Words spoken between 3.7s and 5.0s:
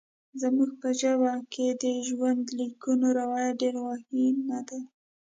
غوښین نه دی.